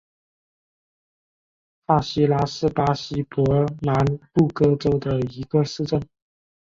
[1.85, 3.43] 帕西拉是巴西伯
[3.81, 3.93] 南
[4.33, 6.01] 布哥州的一个市镇。